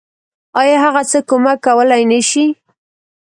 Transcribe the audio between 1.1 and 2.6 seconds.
څه کمک کولی نشي.